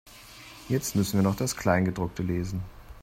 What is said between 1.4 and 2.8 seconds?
Kleingedruckte lesen.